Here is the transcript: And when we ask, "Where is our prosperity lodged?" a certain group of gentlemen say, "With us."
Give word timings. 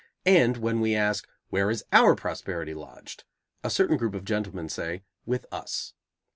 And 0.25 0.57
when 0.57 0.79
we 0.79 0.95
ask, 0.95 1.29
"Where 1.51 1.69
is 1.69 1.83
our 1.93 2.15
prosperity 2.15 2.73
lodged?" 2.73 3.23
a 3.63 3.69
certain 3.69 3.97
group 3.97 4.15
of 4.15 4.25
gentlemen 4.25 4.67
say, 4.67 5.03
"With 5.27 5.45
us." 5.51 5.93